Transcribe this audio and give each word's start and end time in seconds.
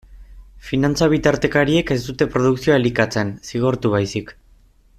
Finantza-bitartekariek 0.69 1.93
ez 1.97 1.99
dute 2.07 2.27
produkzioa 2.37 2.79
elikatzen, 2.81 3.31
zigortu 3.51 3.93
baizik. 3.99 4.35